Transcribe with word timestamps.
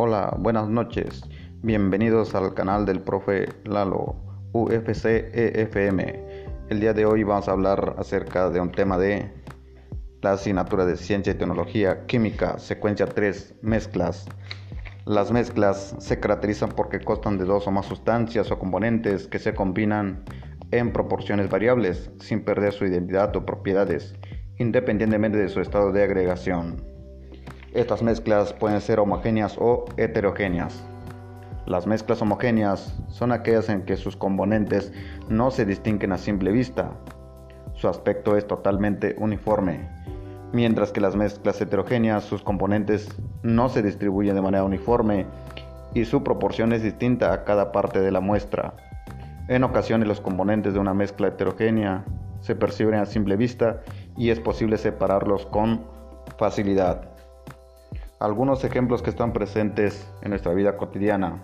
Hola, 0.00 0.32
buenas 0.38 0.68
noches. 0.68 1.24
Bienvenidos 1.60 2.36
al 2.36 2.54
canal 2.54 2.86
del 2.86 3.00
profe 3.00 3.48
Lalo 3.64 4.14
UFC 4.52 5.06
EFM. 5.34 6.24
El 6.68 6.78
día 6.78 6.92
de 6.92 7.04
hoy 7.04 7.24
vamos 7.24 7.48
a 7.48 7.50
hablar 7.50 7.96
acerca 7.98 8.48
de 8.48 8.60
un 8.60 8.70
tema 8.70 8.96
de 8.96 9.28
la 10.22 10.34
asignatura 10.34 10.86
de 10.86 10.96
Ciencia 10.96 11.32
y 11.32 11.34
Tecnología 11.34 12.06
Química, 12.06 12.60
secuencia 12.60 13.06
3, 13.06 13.56
mezclas. 13.62 14.28
Las 15.04 15.32
mezclas 15.32 15.96
se 15.98 16.20
caracterizan 16.20 16.68
porque 16.68 17.00
constan 17.00 17.36
de 17.36 17.46
dos 17.46 17.66
o 17.66 17.72
más 17.72 17.86
sustancias 17.86 18.52
o 18.52 18.58
componentes 18.60 19.26
que 19.26 19.40
se 19.40 19.52
combinan 19.52 20.22
en 20.70 20.92
proporciones 20.92 21.50
variables 21.50 22.12
sin 22.20 22.44
perder 22.44 22.72
su 22.72 22.84
identidad 22.84 23.34
o 23.34 23.44
propiedades, 23.44 24.14
independientemente 24.58 25.38
de 25.38 25.48
su 25.48 25.60
estado 25.60 25.90
de 25.90 26.04
agregación. 26.04 26.97
Estas 27.74 28.02
mezclas 28.02 28.54
pueden 28.54 28.80
ser 28.80 28.98
homogéneas 28.98 29.58
o 29.58 29.84
heterogéneas. 29.98 30.82
Las 31.66 31.86
mezclas 31.86 32.22
homogéneas 32.22 32.98
son 33.08 33.30
aquellas 33.30 33.68
en 33.68 33.82
que 33.82 33.98
sus 33.98 34.16
componentes 34.16 34.90
no 35.28 35.50
se 35.50 35.66
distinguen 35.66 36.12
a 36.12 36.18
simple 36.18 36.50
vista. 36.50 36.92
Su 37.74 37.88
aspecto 37.88 38.38
es 38.38 38.46
totalmente 38.46 39.16
uniforme, 39.18 39.86
mientras 40.50 40.92
que 40.92 41.02
las 41.02 41.14
mezclas 41.14 41.60
heterogéneas 41.60 42.24
sus 42.24 42.42
componentes 42.42 43.06
no 43.42 43.68
se 43.68 43.82
distribuyen 43.82 44.34
de 44.34 44.40
manera 44.40 44.64
uniforme 44.64 45.26
y 45.92 46.06
su 46.06 46.24
proporción 46.24 46.72
es 46.72 46.82
distinta 46.82 47.34
a 47.34 47.44
cada 47.44 47.70
parte 47.70 48.00
de 48.00 48.10
la 48.10 48.20
muestra. 48.20 48.72
En 49.48 49.62
ocasiones 49.62 50.08
los 50.08 50.22
componentes 50.22 50.72
de 50.72 50.80
una 50.80 50.94
mezcla 50.94 51.28
heterogénea 51.28 52.06
se 52.40 52.56
perciben 52.56 52.94
a 52.94 53.04
simple 53.04 53.36
vista 53.36 53.82
y 54.16 54.30
es 54.30 54.40
posible 54.40 54.78
separarlos 54.78 55.44
con 55.44 55.82
facilidad. 56.38 57.17
Algunos 58.20 58.64
ejemplos 58.64 59.00
que 59.00 59.10
están 59.10 59.32
presentes 59.32 60.12
en 60.22 60.30
nuestra 60.30 60.52
vida 60.52 60.76
cotidiana 60.76 61.40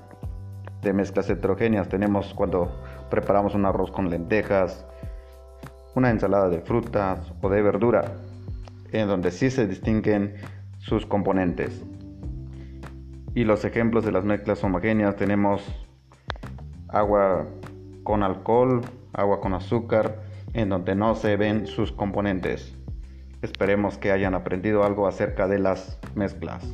de 0.82 0.92
mezclas 0.92 1.30
heterogéneas 1.30 1.88
tenemos 1.88 2.34
cuando 2.34 2.82
preparamos 3.10 3.54
un 3.54 3.64
arroz 3.64 3.92
con 3.92 4.10
lentejas, 4.10 4.84
una 5.94 6.10
ensalada 6.10 6.48
de 6.48 6.60
frutas 6.62 7.32
o 7.40 7.48
de 7.48 7.62
verdura, 7.62 8.16
en 8.90 9.06
donde 9.06 9.30
sí 9.30 9.52
se 9.52 9.68
distinguen 9.68 10.34
sus 10.78 11.06
componentes. 11.06 11.84
Y 13.36 13.44
los 13.44 13.64
ejemplos 13.64 14.04
de 14.04 14.10
las 14.10 14.24
mezclas 14.24 14.64
homogéneas 14.64 15.14
tenemos 15.14 15.62
agua 16.88 17.46
con 18.02 18.24
alcohol, 18.24 18.80
agua 19.12 19.40
con 19.40 19.54
azúcar, 19.54 20.22
en 20.54 20.70
donde 20.70 20.96
no 20.96 21.14
se 21.14 21.36
ven 21.36 21.68
sus 21.68 21.92
componentes. 21.92 22.76
Esperemos 23.44 23.98
que 23.98 24.10
hayan 24.10 24.34
aprendido 24.34 24.84
algo 24.84 25.06
acerca 25.06 25.46
de 25.46 25.58
las 25.58 25.98
mezclas. 26.14 26.64